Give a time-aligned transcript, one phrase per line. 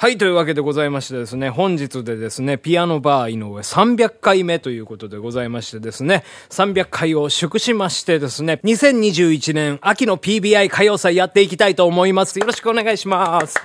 [0.00, 12.38] はい、というわけでございましてですね、本日でですね、ピアノバー井上300回目ということでございましてですね、300回を祝しましてですね、2021年秋の PBI 歌謡祭やっていきたいと思います。
[12.38, 13.56] よろしくお願いします。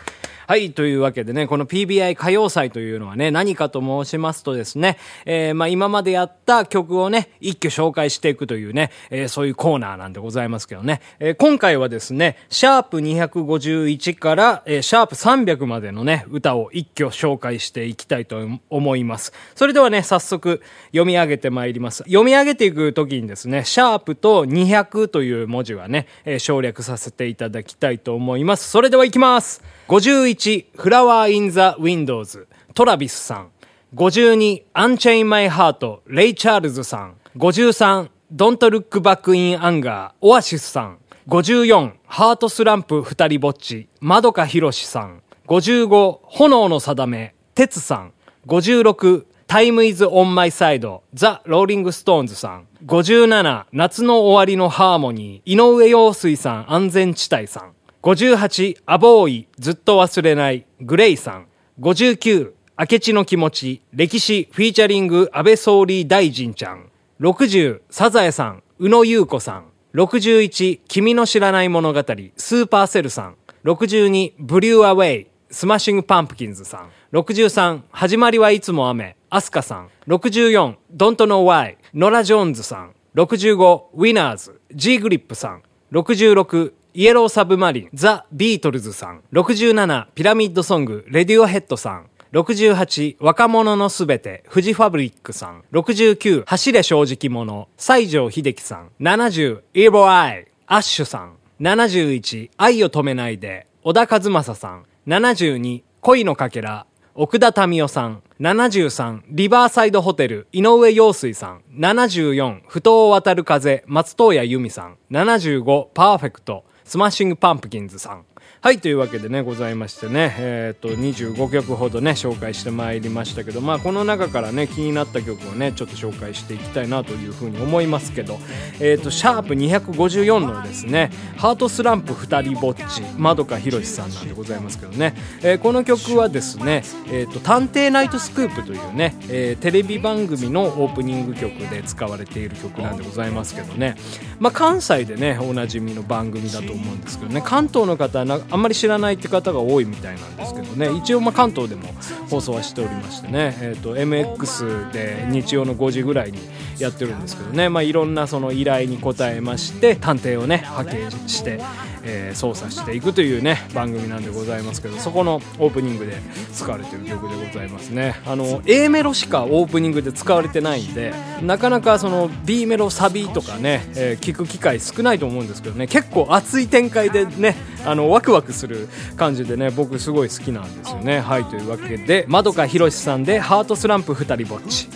[0.45, 19.31] はい、というわけでね、この PBI 歌謡祭というのはね、何かと申しますとですね、えー、まあ今までやった曲をね、一挙紹介していくというね、えー、そういうコーナーなんでございますけどね、えー、今回はですね、シャープ251から、えー、シャープ300までのね、歌を一挙紹介していきたいと思います。
[19.55, 21.99] それではね、早速読み上げてまいります。
[21.99, 28.69] 読み上げていくときにですね、シャープと200という文字はね、えー、省略させていただきたいと思います。
[28.69, 33.51] それでは行きます51 51 Flower in the Windows トラビスさん。
[33.95, 48.13] 52 Unchain My Heart レイ・チャールズさん53 Don't Look Back in Anger オアシスさん54ハートスランプ二人ぼっちまどかひろしさん55炎の定め鉄さん。
[48.47, 57.73] 56 Time Is on My Side ザ・ローリングストーンズさん57夏の終わりのハーモニー井上陽水さん安全地帯さん。
[58.03, 61.47] 58、 a Boy、ずっと忘れない、グレイさん。
[61.79, 66.89] 59、明智の気持ち、歴史、 featuring、安倍総理大臣ちゃん。
[67.21, 69.67] 60、サザエさん、宇野優子さん。
[69.93, 71.99] 61、君の知らない物語、
[72.35, 73.35] スーパーセルさん。
[73.63, 76.89] 62、 Blew Away、スマッシングパンプキンズさん。
[77.13, 79.89] 63、始まりはいつも雨、アスカさん。
[80.07, 82.91] 64、Don't Know Why、ノラ・ジョーンズさん。
[83.15, 85.63] 65、 Winners、G グリップさん。
[85.93, 89.23] 66、 Yellow Submarine、ザ・ビートルズさん。
[89.33, 92.09] 67、 Pyramid Song、レディオヘッドさん。
[92.33, 95.63] 68、若者のすべて、フジファブリックさん。
[95.71, 98.91] 69、走れ正直者、西城秀樹さん。
[99.01, 101.37] 70、 Evil Eye、アッシュさん。
[101.61, 104.85] 71、愛を止めないで、小田和正さん。
[105.07, 108.21] 72、恋のかけら、奥田民生さん。
[108.39, 111.61] 73、リバーサイドホテル、井上陽水さん。
[111.75, 114.97] 74、埠頭を渡る風、松任谷由実さん。
[115.11, 118.25] 75、パーフェクト、スマッシングパンプキンズさん。
[118.63, 128.39] はい、というわけでね、ございましてね、えっ、と、25曲ほどね、紹介してまいりましたけど、まあ、この中からね、気になった曲をね、ちょっと紹介していきたいなというふうに思いますけど、
[128.79, 143.97] えっ、と、シャープ254のですね、ハートスランプ二人ぼっち、まどかひろしさんなんでございますけどね、えー、この曲はですね、えっ、と、探偵ナイトスクープというね、え、テレビ番組のオープニング曲で使われている曲なんでございますけどね、
[144.39, 150.95] まあ、関西でね、おなじみの番組だと思うんですけどね、関東の方はあんまり知らないって方が多いみたいなんですけどね。
[150.95, 151.89] 一応ま関東でも
[152.29, 156.37] 放送はしておりましてね、えーと、MX で日曜の5時ぐらいに
[156.77, 161.59] やってるんですけどね、まあ、いろんなその依頼に応えまして探偵をね派遣して
[162.03, 166.17] えー、操作していくというね番組なんでございますけどそこのオープニングで
[166.53, 168.15] 使われてる曲でございますね。
[168.25, 177.55] あの A メロしかオープニングで使われてないんでなかなかその B メロサビとかね、えー、聞く機会少ないと思うんですけどね結構熱い展開でね
[177.85, 181.19] あのワクワクする感じでね僕すごい好きなんですよね。
[181.19, 184.89] はいというわけでまどかひろしさんで「ハートスランプ二人ぼっち」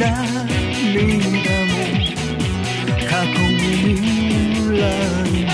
[0.00, 1.69] 涙
[3.20, 3.52] 過去に
[4.54, 5.44] 未来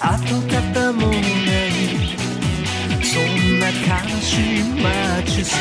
[0.00, 0.56] 跡形
[0.94, 1.76] もない
[3.04, 3.76] そんな悲
[4.22, 5.58] しい街さ。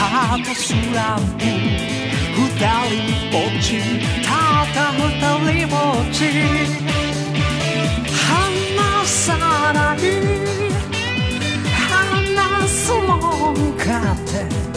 [0.00, 2.48] ハートスランプ二
[2.88, 2.96] 人
[3.30, 3.66] ぼっち
[4.24, 4.32] た
[4.62, 5.02] った二
[5.52, 6.18] 人ぼっち。
[8.16, 9.36] 離さ
[9.74, 9.98] ない。
[11.90, 14.73] 話すもんかって。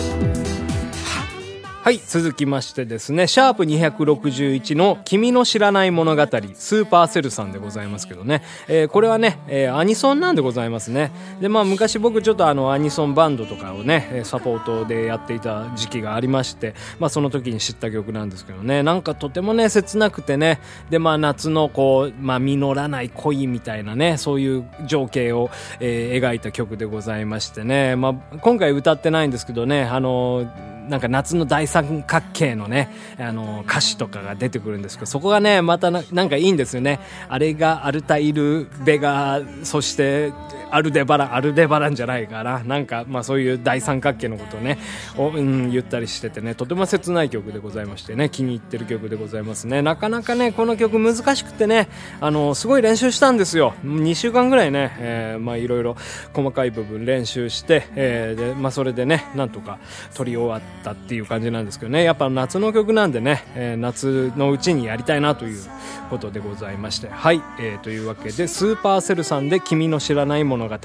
[1.88, 11.14] はい、続きましてですね、シャープ261の君の知らない物語、スーパーセルさんでございますけどね、えー、これはね、えー、アニソンなんでございますね。
[11.40, 25.50] で、まあ昔僕ちょっとあのアニソンバンドとかをね、サポートでやっていた時期がありまして、まあその時に知った曲なんですけどね、なんかとてもね、切なくてね、で、まあ夏のこう、まあ実らない恋みたいなね、そういう情景を、
[25.80, 30.52] えー、描いた曲でございましてね、まあ今回歌ってないんですけどね、あの
[30.88, 32.90] なんか夏の大三角形のね、
[33.20, 37.00] あの、歌詞とかが出てくるんですけど、そこがね、またなんかいいんですよね。
[37.30, 40.34] あれがアルタイル、ベガ、そして、
[40.70, 42.60] アルデバラン、アルデバランじゃないかな。
[42.60, 44.78] なんか、まあそういう大三角形のことをね、
[45.18, 49.82] を、うん、言ったりしててね、とても切ない曲でございましてね、気に入ってる曲でございますね。
[49.82, 51.90] なかなかね、この曲難しくてね、
[52.20, 53.74] あの、すごい練習したんですよ。
[53.84, 55.96] 2週間ぐらいね、えー、まあいろいろ
[56.34, 59.80] 細かい部分練習して、えー、で、まあそれでね、なんとか
[60.14, 65.62] 撮り終わったっていう感じなんですけどね、やっぱ夏の曲なんでね、えー、夏のうちにやりたいなという
[66.10, 70.76] ことでございまして、はい、えー、というわけで、スーパーセルさんで君の知らない物語。
[70.76, 70.80] い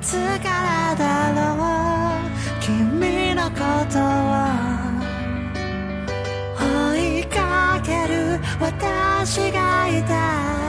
[0.00, 2.28] つからだろう、
[2.60, 3.58] 君のこ
[3.90, 4.68] とを
[6.94, 10.67] 追いかける私がいた。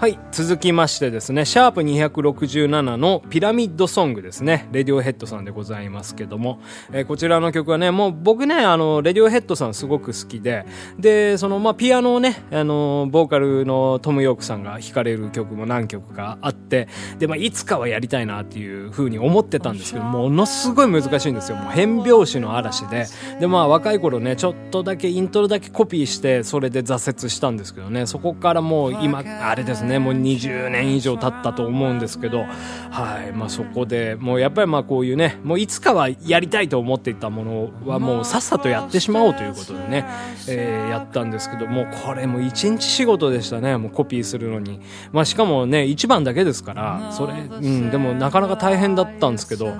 [0.00, 0.16] はい。
[0.30, 4.68] 続きましてですね、シャープ267のピラミッドソングですね。
[4.70, 6.60] レディオヘッドさんでございますけども、
[6.92, 10.66] えー、こちらの曲はね、もう僕ね、あの、レディオヘッドさんすごく好きで、
[11.00, 16.86] で、その、まあ、ピアノをね、あの、ボーカルのトム・ヨークさんが弾かれる曲も何曲かあって、
[17.18, 21.56] で、まあ、いつかはやりたいなっていうふうに思ってたんですけど、ものすごい難しいんですよ。
[21.56, 23.06] もう変拍子の嵐で。
[23.40, 32.44] で、まあ、若い頃ね、ちょっとだけイントロだけコピーして、それで挫折したんですけどね、そこからもう今、あれですね、ねもう20年以上経ったと思うんですけど
[32.90, 40.04] はいまあそこでもうやっぱりまあこういうねもういつかはやりたいと思っていたものはもうさっさとやってしまおうということでね、
[40.48, 44.80] えー、やったんですけどもうこれも一日仕事でしたねもうコピーするのに。
[45.12, 49.76] まあしかもね1番だけですからそれうんでもなかなか大変だったんですけど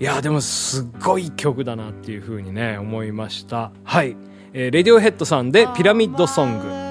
[0.00, 3.72] いやでもすっごい曲だなっていうふうにね思いました。
[3.84, 4.16] はい、
[4.52, 6.88] えー、レディオヘッドさんでピラミッドソング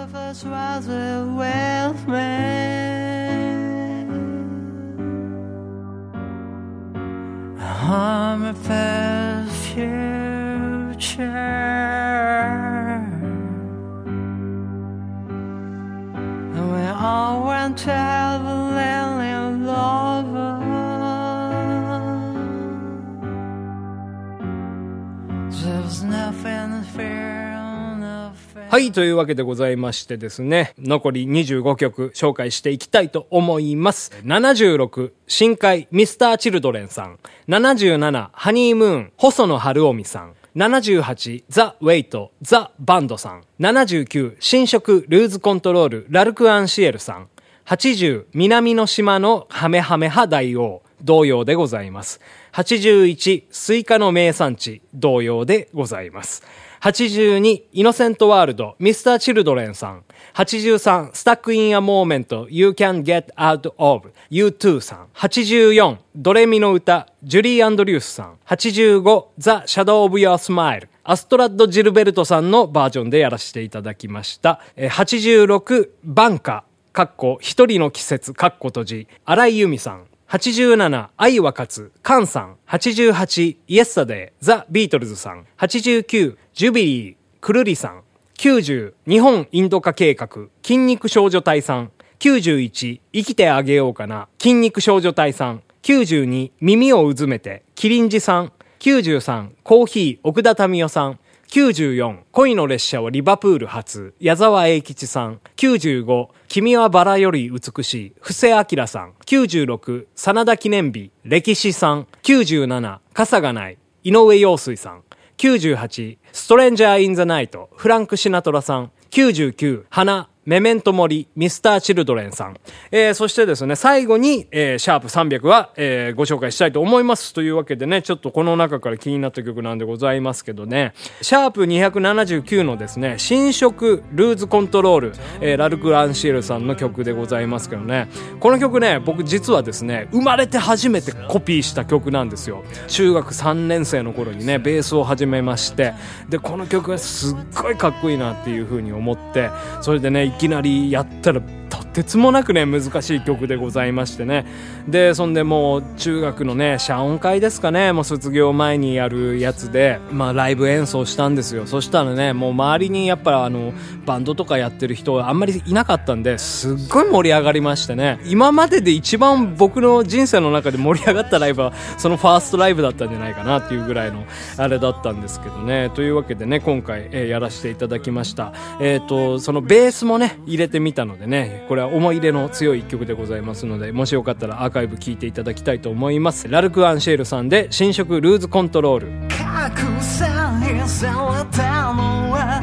[28.77, 34.11] はい、というわけでございましてですね、残り25曲紹介していきたいと思います。
[34.23, 37.17] 76、深海、ミスターチルドレンさん。
[37.47, 40.35] 77、ハニームーン、細野晴臣さん。
[40.55, 43.41] 78、 The Weight、ザ・バンドさん。
[43.59, 47.29] 79、浸食 lose control、ラルク・アンシエルさん。
[47.65, 52.21] 80、南の島のハメハメハ大王、同様でございます。
[52.51, 56.43] 81、スイカの名産地、同様でございます。
[56.81, 60.03] 82、 innocent world、ミスター・チルドレンさん。
[60.35, 65.07] 83、スタック・イン・ア・モーメント、You Can Get Out of, U2 さん。
[65.15, 68.37] 84、ドレミの歌、ジュリー・アンドリュースさん。
[68.45, 70.89] 85、 The Shadow of Your Smile。
[71.03, 74.61] アストラッド・ジルベルトさんのバージョンでやらせていただきました。
[74.77, 76.63] 86、バンカ、
[76.93, 80.05] かっこ、一人の季節、かっこ閉じ、荒井由実さん。
[80.29, 82.57] 87、愛は勝つ、カンさん。
[82.67, 85.45] 88、 Yesterday、ザ・ビートルズさん。
[85.57, 88.03] 89、ジュビリー、くるりさん。
[88.37, 90.27] 90、日本インド化計画、
[90.61, 91.91] 筋肉少女隊さん。
[92.19, 95.63] 91、生きてあげようかな、筋肉少女隊さん。
[95.83, 98.51] 92、耳をうずめて、キリンジさん。
[98.79, 101.19] 93、コーヒー、奥田民生さん。
[101.49, 105.39] 94、恋の列車はリバプール発、矢沢永吉さん。
[105.55, 109.13] 95、君はバラより美しい、布施明さん。
[109.25, 112.07] 96、真田記念日、歴史さん。
[112.23, 115.03] 97、傘がない、井上陽水さん。
[115.37, 118.91] 98、ストレンジャー・イン・ザ・ナイト、フランク・シナトラさん。
[119.11, 122.55] 99、花、メメントモリ、ミスター・チルドレンさん。
[122.89, 127.33] えー、そしてですね、最後に、えー、シャープ300は、えー、ご紹介したいと思います。
[127.33, 138.07] というわけでね、ちょっとこの中から気になった曲なんでございますけどね、シャープ279のですね、新色ルーズコントロール、えー、ラルク・ランシエルさんの曲でございますけどね、
[138.39, 142.63] この曲ね、僕実はですね、生まれて初めてコピーした曲なんですよ。
[142.87, 145.93] 中学3年生の頃にね、ベースを始めまして、
[146.29, 149.49] で、この曲がすっごいかっこいいなっていう風に思って、
[149.81, 154.45] それでね、きなりやったらとてつもなくね難しい曲でございましてね。
[154.87, 157.91] でそんでもう中学のね謝恩会ですかね。
[157.93, 161.65] もう卒業前にやるやつでまあライブ演奏したんですよ。
[161.65, 163.73] そしたらねもう周りにやっぱあの
[164.05, 168.19] バンドとかやってる人あんまりいなかったんですっごい盛り上がりましてね。
[168.25, 174.25] 今までで一番僕の人生の中で盛り上がったライブはそのファーストライブだったんじゃないかなっていうぐらいの
[174.57, 175.91] あれだったんですけどね。
[175.95, 178.53] というわけでね今回、えー、やらせていただきました。
[178.79, 186.47] えっ、ー、とそのベースもね入れてみたのでねこれは思い入れの強い一曲でございますので、もしよかったらアーカイブ聴いていただきたいと思います。
[186.47, 189.07] ラルク・アンシェールさんで新色ルーズコントロール。
[189.07, 192.61] 隠されされたのは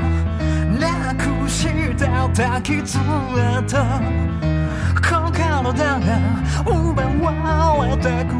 [0.78, 3.02] なくした抱きつれ
[3.68, 4.00] た
[4.94, 6.18] 心だが
[6.66, 8.34] 奪われてく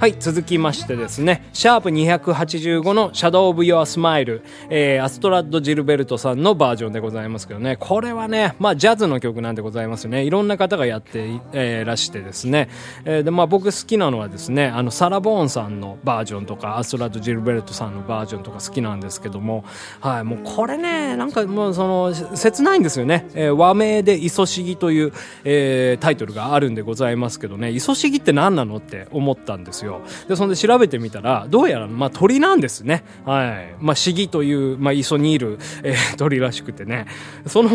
[0.00, 10.24] はい、続きましてですね、シャープ285のシャドウ・オブ・ヨア・スマイル、えー、アストラッド・ジルベルトさんのバージョンでございますけどね、これはね、まあ、ジャズの曲なんでございますよね。
[10.24, 12.70] いろんな方がやって、えー、らしてですね、
[13.04, 19.66] えー、で、まあ、僕好きなのはですね、あの、サラ・ボーンさんのバージョンとか、アストラッド・ジルベルトさんのバージョンとか好きなんですけども、
[20.00, 23.28] はい、もうこれね、なんかもうその、切ないんですよね。
[23.34, 25.12] えー、和名で、いそしぎという、
[25.44, 29.89] えー、タイトルがあるんでございますけどね、いそしぎって何なのって思ったんですよ。
[29.90, 30.00] よ。
[30.28, 33.04] で、そんで調べてみたら、どうやら、まあ鳥なんですね。
[33.24, 33.74] はい。
[33.80, 37.06] まあシギという、まあ磯にいる、えー、鳥らしくてね。
[37.46, 37.70] その、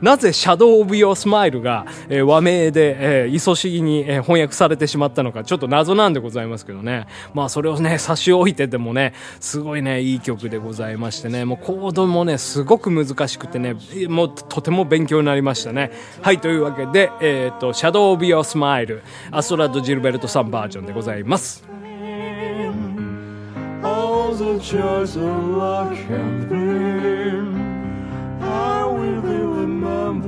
[0.00, 7.06] なぜシャドウ・オブ・ヨー・スマイルが、えー、和名で、えー、磯シギに、えー、翻訳されてしまったのか、ちょっと謎なんでございますけどね。
[7.34, 13.74] まあそれをね、差し置いててもね、すごいね、いい曲でございましてね、もうコードもね、すごく難しくてね、
[14.08, 15.90] もうとても勉強になりましたね。
[16.22, 21.57] はい、というわけで、えっ、ー、と、 Shadow of Your Smile、アストラド・ジルベルトさんバージョンでございます。
[24.34, 28.42] The joy that love can bring.
[28.42, 30.26] I will be remembering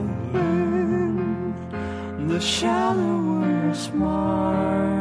[2.29, 5.00] the shadow of your smile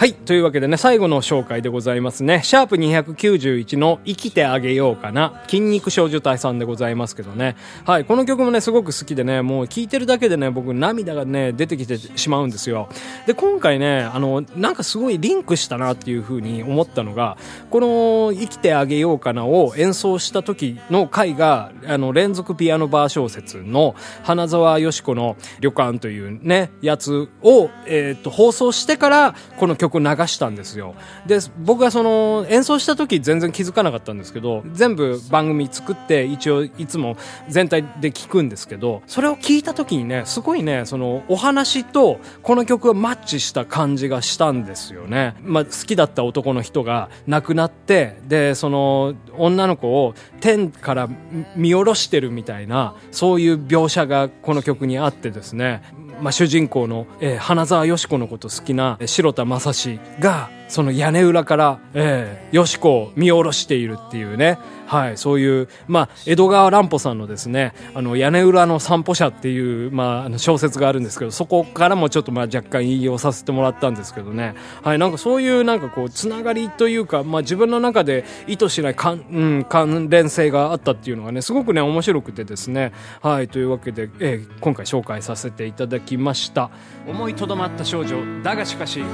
[0.00, 0.14] はい。
[0.14, 2.40] というわけでね、最後の紹介でございますね。
[2.42, 5.42] シャープ291の生きてあげようかな。
[5.46, 7.54] 筋肉少女隊さんでございますけどね。
[7.84, 8.06] はい。
[8.06, 12.88] この曲もね、すごく好きでね、もう聴いてるだけでね、僕涙がね、出てきてしまうんですよ。
[13.26, 17.36] で、今回ね、あの、なんかすごいリンクしたなっていう風に思ったのが、
[17.68, 30.94] この生きてあげようかなを演奏した時の回が、あの、連続ピアノバー小説の花沢よし子の旅館というね、やつを、えー、っと、放送してから、この曲流したんですよ。
[31.26, 37.16] で、僕がその演奏した時全然気づかなかったんですけど、全部番組作って一応いつも
[37.48, 45.34] 全体で聞くんですけど、それを聞いた時にね、すごいね、そのお話とこの曲がマッチした感じがしたんですよね。
[45.42, 51.08] まあ、好きだった男の人が亡くなって、で、その女の子を天から
[51.56, 55.82] 見下ろしてるみたいな、そういう描写がこの曲にあってですね、
[56.20, 64.58] まあ、主人公の、えー、花沢よし子のこと好きな城田正史がその屋根裏から、えー、よしこを見下ろしているっていうね、
[64.90, 82.92] はい、そういう、まあ、江戸川乱歩さんのですね、あの、屋根裏の散歩者っていう、まあ、小説があるんですけど、そこからもちょっとまあ若干引用させてもらったんですけどね、はい、なんかそういうなんかこう、つながりというか、まあ自分の中で意図しない関,、うん、関連性があったっていうのがね、すごくね、面白くてですね、
[83.22, 86.68] はい、というわけで、えー、今回紹介させていただきました。
[87.06, 89.04] 思いとどまった少女、だがしかし、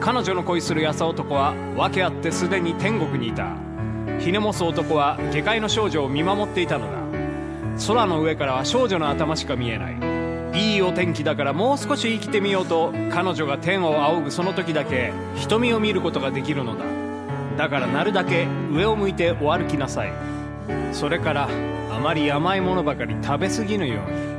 [0.00, 3.67] 彼女の恋する優男は訳あってすでに天国にいた。
[4.18, 6.98] ひねもす男は下界の少女を見守っていたのだ。
[7.86, 9.96] 空の上からは少女の頭しか見えない。
[10.54, 16.84] いいお天気だからもう少し生きてみようと彼女が天を仰ぐその時だけ瞳を見ることができるのだ。
[17.56, 20.12] だからなるだけ上を向いてお歩きなさい。
[20.92, 21.48] それから
[21.90, 24.37] あまり甘いものばかり食べ過ぎぬように。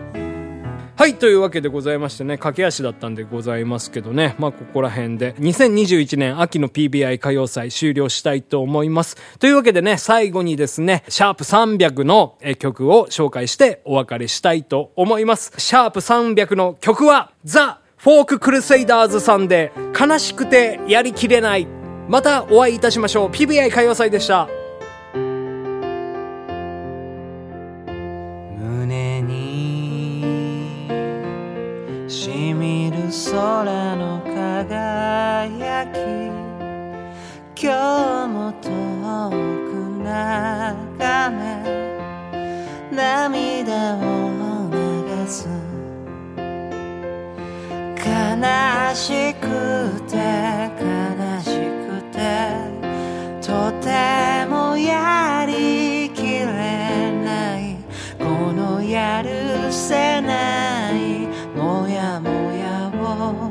[1.00, 9.16] はい、というわけでございましてね、駆け足だったんでございますけどね、まあここら辺で、2021年秋の PBI 歌謡祭終了したいと思います。
[9.40, 15.54] というわけでね、最後にですね、シャープ300の曲を紹介してお別れしたいと思います。
[15.58, 21.66] シャープ300の曲は、ザ・フォーク・クルセイダーズさんで、悲しくてやりきれない。
[22.10, 23.30] またお会いいたしましょう。
[23.30, 24.50] PBI 歌謡祭でした。
[59.80, 63.50] せないもやもやを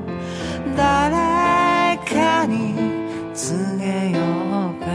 [0.77, 2.75] 誰かに
[3.35, 4.19] 告げよ
[4.71, 4.87] うか。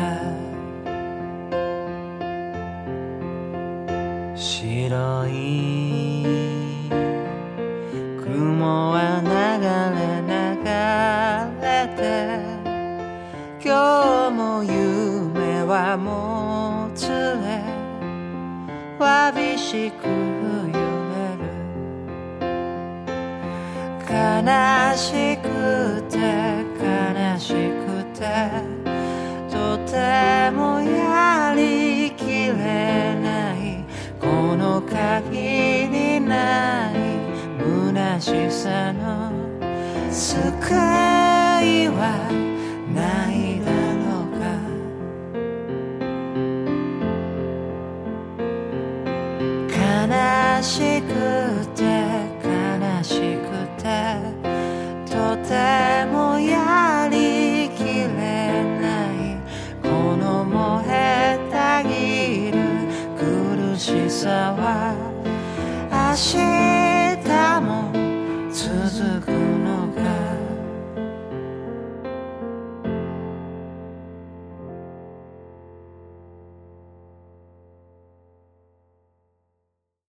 [4.36, 5.32] 白い
[8.24, 9.28] 雲は流
[9.98, 10.70] れ流
[11.62, 11.66] れ
[11.98, 12.00] て
[13.60, 17.64] 今日も夢はもつれ
[19.00, 20.23] わびしく
[24.14, 24.20] 悲
[24.96, 25.48] しく
[26.08, 26.16] て
[26.78, 26.86] 悲
[27.40, 28.22] しくて
[29.50, 29.56] と
[29.90, 29.92] て
[30.52, 32.54] もやりきれ
[33.16, 33.84] ない。
[34.20, 36.94] この限りない。
[37.60, 39.32] 虚しさの
[40.12, 40.76] 救い
[41.88, 42.02] は
[42.94, 43.68] ないだ
[43.98, 44.42] ろうか。
[49.68, 51.12] 悲しく
[51.76, 51.82] て